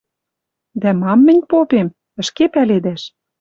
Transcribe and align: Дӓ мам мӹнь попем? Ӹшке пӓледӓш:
Дӓ 0.81 0.89
мам 1.01 1.19
мӹнь 1.25 1.43
попем? 1.49 1.87
Ӹшке 2.21 2.45
пӓледӓш: 2.53 3.01